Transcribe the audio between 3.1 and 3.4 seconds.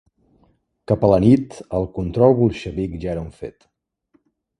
era un